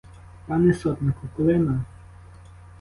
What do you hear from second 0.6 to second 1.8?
сотнику, коли